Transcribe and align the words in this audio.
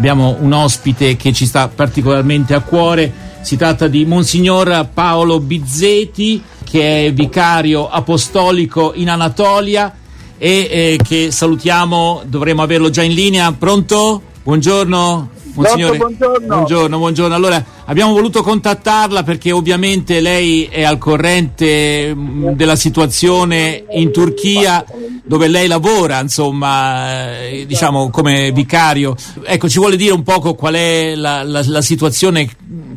abbiamo 0.00 0.38
un 0.40 0.54
ospite 0.54 1.14
che 1.16 1.30
ci 1.34 1.44
sta 1.44 1.68
particolarmente 1.68 2.54
a 2.54 2.60
cuore. 2.60 3.12
Si 3.42 3.58
tratta 3.58 3.86
di 3.86 4.06
Monsignor 4.06 4.88
Paolo 4.94 5.40
Bizzeti, 5.40 6.42
che 6.64 7.04
è 7.04 7.12
vicario 7.12 7.86
apostolico 7.86 8.92
in 8.94 9.10
Anatolia 9.10 9.94
e 10.38 10.68
eh, 10.70 11.00
che 11.06 11.30
salutiamo, 11.30 12.22
dovremmo 12.24 12.62
averlo 12.62 12.88
già 12.88 13.02
in 13.02 13.12
linea. 13.12 13.52
Pronto? 13.52 14.22
Buongiorno. 14.42 15.39
Monsignore, 15.54 15.96
buongiorno. 15.96 16.46
buongiorno, 16.46 16.98
buongiorno. 16.98 17.34
Allora, 17.34 17.64
abbiamo 17.84 18.12
voluto 18.12 18.42
contattarla 18.42 19.22
perché 19.22 19.52
ovviamente 19.52 20.20
lei 20.20 20.64
è 20.64 20.84
al 20.84 20.98
corrente 20.98 22.14
mm, 22.14 22.50
della 22.50 22.76
situazione 22.76 23.84
in 23.90 24.12
Turchia 24.12 24.84
dove 25.24 25.48
lei 25.48 25.68
lavora, 25.68 26.20
insomma, 26.20 27.40
eh, 27.40 27.66
diciamo 27.66 28.10
come 28.10 28.52
vicario. 28.52 29.14
Ecco, 29.44 29.68
ci 29.68 29.78
vuole 29.78 29.96
dire 29.96 30.12
un 30.12 30.22
poco 30.22 30.54
qual 30.54 30.74
è 30.74 31.14
la, 31.14 31.42
la, 31.42 31.62
la 31.64 31.82
situazione 31.82 32.48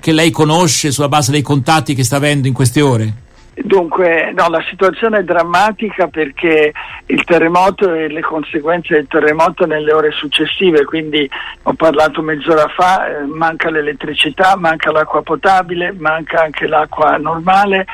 che 0.00 0.12
lei 0.12 0.30
conosce 0.30 0.90
sulla 0.90 1.08
base 1.08 1.30
dei 1.30 1.42
contatti 1.42 1.94
che 1.94 2.04
sta 2.04 2.16
avendo 2.16 2.48
in 2.48 2.54
queste 2.54 2.80
ore? 2.80 3.28
Dunque, 3.62 4.32
no, 4.34 4.48
la 4.48 4.62
situazione 4.68 5.18
è 5.18 5.22
drammatica 5.22 6.08
perché 6.08 6.72
il 7.06 7.24
terremoto 7.24 7.92
e 7.92 8.08
le 8.08 8.22
conseguenze 8.22 8.94
del 8.94 9.06
terremoto 9.06 9.66
nelle 9.66 9.92
ore 9.92 10.12
successive, 10.12 10.84
quindi 10.84 11.28
ho 11.64 11.74
parlato 11.74 12.22
mezz'ora 12.22 12.68
fa, 12.68 13.06
eh, 13.06 13.24
manca 13.24 13.68
l'elettricità, 13.68 14.56
manca 14.56 14.90
l'acqua 14.90 15.22
potabile, 15.22 15.92
manca 15.92 16.42
anche 16.42 16.66
l'acqua 16.66 17.18
normale, 17.18 17.86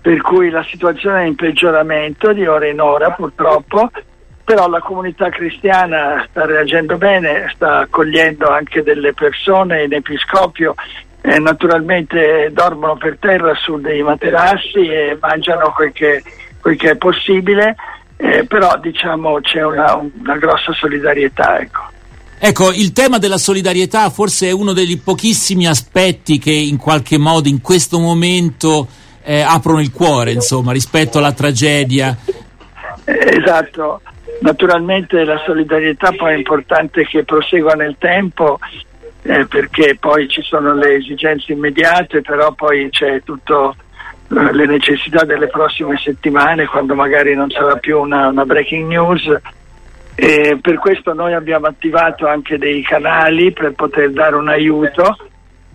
per 0.00 0.20
cui 0.20 0.50
la 0.50 0.62
situazione 0.62 1.22
è 1.22 1.26
in 1.26 1.34
peggioramento 1.34 2.32
di 2.32 2.46
ora 2.46 2.68
in 2.68 2.80
ora 2.80 3.10
purtroppo, 3.10 3.90
però 4.44 4.68
la 4.68 4.80
comunità 4.80 5.30
cristiana 5.30 6.24
sta 6.30 6.46
reagendo 6.46 6.96
bene, 6.96 7.50
sta 7.54 7.80
accogliendo 7.80 8.48
anche 8.48 8.84
delle 8.84 9.12
persone 9.14 9.82
in 9.82 9.92
episcopio 9.92 10.74
eh, 11.28 11.38
naturalmente 11.38 12.50
dormono 12.52 12.96
per 12.96 13.18
terra 13.20 13.54
su 13.54 13.78
dei 13.78 14.02
materassi 14.02 14.86
e 14.86 15.18
mangiano 15.20 15.72
quel 15.72 15.92
che, 15.92 16.22
quel 16.58 16.76
che 16.76 16.92
è 16.92 16.96
possibile, 16.96 17.76
eh, 18.16 18.46
però 18.46 18.78
diciamo 18.78 19.38
c'è 19.40 19.62
una, 19.62 19.94
una 19.96 20.36
grossa 20.38 20.72
solidarietà. 20.72 21.58
Ecco. 21.58 21.80
Ecco, 22.38 22.72
il 22.72 22.92
tema 22.92 23.18
della 23.18 23.36
solidarietà 23.36 24.08
forse 24.10 24.48
è 24.48 24.52
uno 24.52 24.72
degli 24.72 24.98
pochissimi 24.98 25.66
aspetti 25.66 26.38
che 26.38 26.52
in 26.52 26.78
qualche 26.78 27.18
modo 27.18 27.48
in 27.48 27.60
questo 27.60 27.98
momento 27.98 28.86
eh, 29.22 29.40
aprono 29.40 29.80
il 29.80 29.92
cuore, 29.92 30.32
insomma, 30.32 30.72
rispetto 30.72 31.18
alla 31.18 31.32
tragedia. 31.32 32.16
Eh, 33.04 33.38
esatto, 33.38 34.00
naturalmente 34.40 35.24
la 35.24 35.42
solidarietà 35.44 36.12
poi 36.12 36.32
è 36.32 36.36
importante 36.36 37.04
che 37.04 37.24
prosegua 37.24 37.74
nel 37.74 37.96
tempo 37.98 38.58
eh, 39.22 39.46
perché 39.46 39.96
poi 39.98 40.28
ci 40.28 40.42
sono 40.42 40.74
le 40.74 40.94
esigenze 40.94 41.52
immediate, 41.52 42.20
però 42.22 42.52
poi 42.52 42.88
c'è 42.90 43.22
tutto 43.22 43.74
eh, 44.30 44.52
le 44.52 44.66
necessità 44.66 45.24
delle 45.24 45.48
prossime 45.48 45.96
settimane 45.96 46.66
quando 46.66 46.94
magari 46.94 47.34
non 47.34 47.50
sarà 47.50 47.76
più 47.76 47.98
una, 47.98 48.28
una 48.28 48.44
breaking 48.44 48.86
news. 48.88 49.26
E 50.14 50.58
per 50.60 50.78
questo 50.78 51.14
noi 51.14 51.32
abbiamo 51.32 51.66
attivato 51.66 52.26
anche 52.26 52.58
dei 52.58 52.82
canali 52.82 53.52
per 53.52 53.72
poter 53.72 54.10
dare 54.10 54.34
un 54.34 54.48
aiuto 54.48 55.16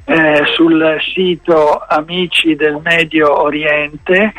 eh, 0.06 0.44
sul 0.54 0.98
sito 1.14 1.80
Amici 1.88 2.56
del 2.56 2.80
Medio 2.84 3.42
Oriente 3.42 4.34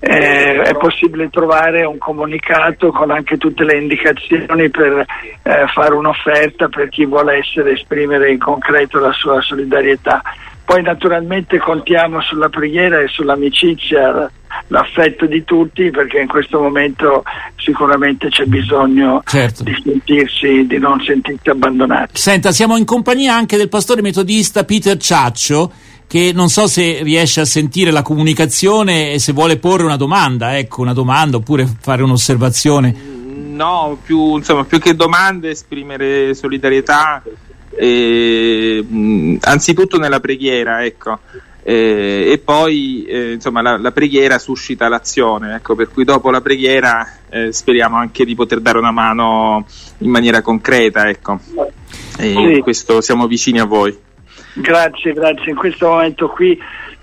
eh, 0.00 0.62
è 0.62 0.74
possibile 0.76 1.28
trovare 1.28 1.84
un 1.84 1.98
comunicato 1.98 2.90
con 2.92 3.10
anche 3.10 3.36
tutte 3.36 3.64
le 3.64 3.78
indicazioni 3.78 4.70
per 4.70 5.04
eh, 5.42 5.66
fare 5.72 5.94
un'offerta 5.94 6.68
per 6.68 6.88
chi 6.88 7.04
vuole 7.04 7.38
essere, 7.38 7.72
esprimere 7.72 8.30
in 8.30 8.38
concreto 8.38 8.98
la 9.00 9.12
sua 9.12 9.40
solidarietà. 9.40 10.22
Poi 10.64 10.82
naturalmente 10.82 11.58
contiamo 11.58 12.20
sulla 12.20 12.48
preghiera 12.48 13.00
e 13.00 13.08
sull'amicizia, 13.08 14.30
l'affetto 14.68 15.26
di 15.26 15.44
tutti 15.44 15.90
perché 15.90 16.20
in 16.20 16.28
questo 16.28 16.60
momento 16.60 17.22
sicuramente 17.56 18.28
c'è 18.28 18.44
bisogno 18.44 19.22
certo. 19.24 19.62
di 19.62 19.74
sentirsi, 19.82 20.66
di 20.66 20.78
non 20.78 21.00
sentirsi 21.00 21.48
abbandonati. 21.50 22.18
Senta, 22.18 22.52
siamo 22.52 22.76
in 22.76 22.84
compagnia 22.84 23.34
anche 23.34 23.56
del 23.56 23.68
pastore 23.68 24.02
metodista 24.02 24.64
Peter 24.64 24.96
Ciaccio 24.96 25.72
che 26.06 26.32
non 26.34 26.48
so 26.48 26.66
se 26.66 27.02
riesce 27.02 27.42
a 27.42 27.44
sentire 27.44 27.90
la 27.90 28.02
comunicazione 28.02 29.12
e 29.12 29.18
se 29.18 29.32
vuole 29.32 29.58
porre 29.58 29.84
una 29.84 29.96
domanda, 29.96 30.56
ecco, 30.56 30.80
una 30.80 30.94
domanda 30.94 31.36
oppure 31.36 31.68
fare 31.80 32.02
un'osservazione. 32.02 33.16
No, 33.50 33.98
più, 34.02 34.36
insomma, 34.36 34.64
più 34.64 34.78
che 34.78 34.94
domande 34.94 35.50
esprimere 35.50 36.32
solidarietà, 36.32 37.22
eh, 37.76 39.38
anzitutto 39.40 39.98
nella 39.98 40.18
preghiera, 40.20 40.82
ecco. 40.82 41.18
Eh, 41.68 42.30
e 42.32 42.38
poi 42.38 43.04
eh, 43.04 43.32
insomma 43.32 43.60
la, 43.60 43.76
la, 43.76 43.92
preghiera 43.92 44.38
suscita 44.38 44.88
l'azione, 44.88 45.56
ecco, 45.56 45.74
per 45.74 45.90
cui 45.90 46.02
dopo 46.02 46.30
la 46.30 46.40
preghiera 46.40 47.06
eh, 47.28 47.52
speriamo 47.52 47.98
anche 47.98 48.24
di 48.24 48.34
poter 48.34 48.60
dare 48.60 48.78
una 48.78 48.90
mano 48.90 49.66
in 49.98 50.08
maniera 50.08 50.40
concreta, 50.40 51.06
ecco. 51.10 51.38
E 52.18 52.54
sì. 52.54 52.60
questo 52.62 53.02
siamo 53.02 53.26
vicini 53.26 53.60
a 53.60 53.66
voi. 53.66 53.94
Grazie, 54.54 55.12
grazie. 55.12 55.50
In 55.50 55.56
questo 55.56 55.88
momento 55.88 56.28
qui 56.28 56.58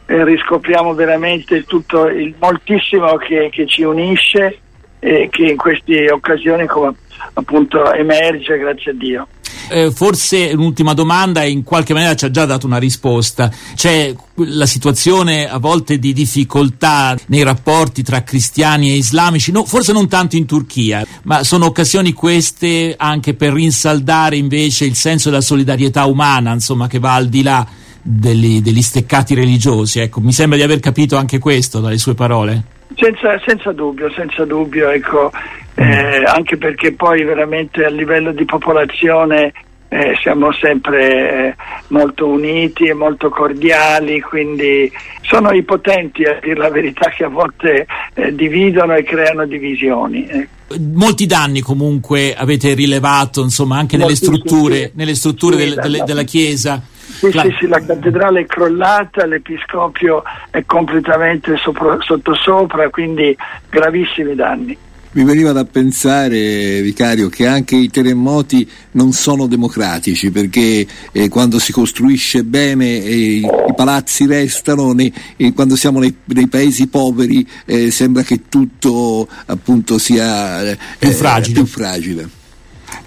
eh, 0.08 0.24
riscopriamo 0.24 0.96
veramente 0.96 1.64
tutto 1.66 2.08
il 2.08 2.34
moltissimo 2.40 3.18
che, 3.18 3.50
che 3.52 3.68
ci 3.68 3.84
unisce 3.84 4.62
e 4.98 5.28
che 5.30 5.44
in 5.44 5.58
queste 5.58 6.12
occasioni 6.12 6.66
come, 6.66 6.96
appunto 7.34 7.94
emerge, 7.94 8.58
grazie 8.58 8.90
a 8.90 8.96
Dio. 8.96 9.28
Eh, 9.70 9.92
forse 9.92 10.52
un'ultima 10.54 10.94
domanda 10.94 11.44
in 11.44 11.64
qualche 11.64 11.94
maniera 11.94 12.16
ci 12.16 12.26
ha 12.26 12.32
già 12.32 12.46
dato 12.46 12.66
una 12.66 12.78
risposta. 12.78 13.52
C'è 13.76 14.14
la 14.36 14.66
situazione 14.66 15.50
a 15.50 15.58
volte 15.58 15.98
di 15.98 16.14
difficoltà 16.14 17.18
nei 17.28 17.44
rapporti 17.44 18.04
tra 18.04 18.24
cristiani 18.24 18.92
e 18.92 18.96
islamici, 18.96 19.52
no, 19.52 19.66
forse 19.66 19.94
non 19.94 20.08
tanto 20.08 20.36
in 20.36 20.46
Turchia, 20.46 21.06
ma 21.24 21.44
sono 21.44 21.66
occasioni 21.66 22.14
queste 22.14 22.96
anche 22.98 23.34
per 23.34 23.54
rinsaldare 23.54 24.36
invece 24.38 24.86
il 24.86 24.96
senso 24.96 25.30
della 25.30 25.42
solidarietà 25.42 26.06
umana, 26.06 26.52
insomma, 26.54 26.88
che 26.88 27.00
va 27.00 27.14
al 27.14 27.28
di 27.28 27.42
là 27.42 27.66
degli, 28.02 28.62
degli 28.62 28.82
steccati 28.82 29.34
religiosi. 29.34 30.00
Ecco, 30.00 30.20
mi 30.20 30.32
sembra 30.32 30.58
di 30.58 30.64
aver 30.64 30.80
capito 30.80 31.16
anche 31.18 31.40
questo 31.40 31.80
dalle 31.80 31.98
sue 31.98 32.14
parole. 32.14 32.74
Senza, 32.96 33.40
senza 33.46 33.72
dubbio, 33.72 34.10
senza 34.12 34.46
dubbio, 34.46 34.90
ecco, 34.90 35.32
eh, 35.76 36.24
anche 36.26 36.58
perché 36.58 36.94
poi 36.94 37.24
veramente 37.24 37.84
a 37.84 37.90
livello 37.90 38.32
di 38.32 38.46
popolazione 38.46 39.52
eh, 39.90 40.18
siamo 40.22 40.52
sempre 40.52 41.48
eh, 41.50 41.56
molto 41.90 42.28
uniti 42.28 42.86
e 42.86 42.94
molto 42.94 43.30
cordiali, 43.30 44.20
quindi 44.22 44.92
sono 45.22 45.52
i 45.52 45.64
potenti 45.64 46.24
a 46.24 46.40
dire 46.42 46.56
la 46.56 46.70
verità 46.70 47.10
che 47.10 47.24
a 47.24 47.30
volte 47.30 47.86
eh, 48.14 48.34
dividono 48.34 48.96
e 48.96 49.04
creano 49.04 49.46
divisioni. 49.46 50.26
Eh. 50.28 50.48
Molti 50.80 51.26
danni 51.28 51.62
comunque 51.62 52.36
avete 52.36 52.74
rilevato 52.74 53.42
insomma, 53.42 53.78
anche 53.78 53.98
nelle 53.98 54.16
strutture, 54.16 54.92
nelle 54.96 55.16
strutture 55.16 55.56
del, 55.56 55.76
delle, 55.76 56.04
della 56.06 56.24
Chiesa. 56.24 56.82
Sì, 57.16 57.32
la... 57.34 57.42
sì, 57.44 57.56
sì, 57.60 57.68
la 57.68 57.80
cattedrale 57.80 58.42
è 58.42 58.46
crollata, 58.46 59.26
l'episcopio 59.26 60.24
è 60.50 60.64
completamente 60.66 61.56
sopra, 61.58 61.98
sottosopra, 62.02 62.90
quindi 62.90 63.36
gravissimi 63.70 64.36
danni. 64.36 64.78
Mi 65.16 65.24
veniva 65.24 65.54
da 65.54 65.64
pensare, 65.64 66.82
vicario, 66.82 67.30
che 67.30 67.48
anche 67.48 67.78
i 67.78 67.90
terremoti 67.90 68.70
non 68.92 69.14
sono 69.14 69.48
democratici 69.48 70.30
perché 70.30 70.86
eh, 71.14 71.30
quando 71.30 71.58
si 71.58 71.72
costruisce 71.72 72.44
bene 72.44 73.02
eh, 73.02 73.38
i 73.38 73.74
palazzi 73.74 74.26
restano, 74.26 74.92
ne, 74.92 75.10
eh, 75.38 75.54
quando 75.54 75.78
siamo 75.78 76.00
nei, 76.00 76.14
nei 76.26 76.50
paesi 76.50 76.88
poveri 76.88 77.48
eh, 77.64 77.92
sembra 77.92 78.24
che 78.24 78.50
tutto 78.50 79.26
appunto 79.46 79.98
sia 80.00 80.72
eh, 80.72 80.78
più 81.00 81.12
fragile. 81.12 81.54
Più 81.54 81.66
fragile. 81.66 82.30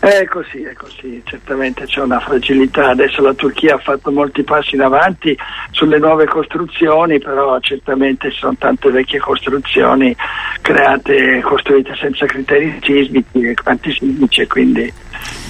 È 0.00 0.24
così, 0.26 0.62
è 0.62 0.74
così, 0.74 1.20
certamente 1.24 1.84
c'è 1.84 2.00
una 2.00 2.20
fragilità. 2.20 2.90
Adesso 2.90 3.20
la 3.20 3.34
Turchia 3.34 3.74
ha 3.74 3.78
fatto 3.78 4.12
molti 4.12 4.44
passi 4.44 4.76
in 4.76 4.82
avanti 4.82 5.36
sulle 5.72 5.98
nuove 5.98 6.26
costruzioni, 6.26 7.18
però 7.18 7.58
certamente 7.60 8.30
ci 8.30 8.38
sono 8.38 8.54
tante 8.56 8.90
vecchie 8.90 9.18
costruzioni 9.18 10.14
create, 10.62 11.40
costruite 11.42 11.96
senza 11.96 12.26
criteri 12.26 12.78
sismici 12.80 13.40
e 13.40 13.54
antisismici, 13.64 14.46
quindi 14.46 14.92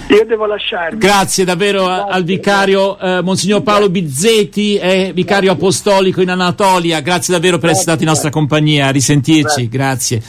io 0.09 0.25
devo 0.25 0.47
lasciarmi. 0.47 0.99
Grazie 0.99 1.45
davvero 1.45 1.85
Grazie. 1.85 2.13
al 2.13 2.25
vicario 2.25 2.99
eh, 2.99 3.21
Monsignor 3.23 3.63
Paolo 3.63 3.91
Bizzetti, 3.91 4.77
è 4.77 5.13
vicario 5.13 5.53
apostolico 5.53 6.23
in 6.23 6.31
Anatolia. 6.31 7.01
Grazie 7.01 7.35
davvero 7.35 7.59
per 7.59 7.67
Grazie. 7.69 7.81
essere 7.81 7.83
stato 7.83 8.03
in 8.03 8.09
nostra 8.09 8.31
compagnia. 8.31 8.87
A 8.87 8.91
risentirci. 8.91 9.69
Grazie. 9.69 10.23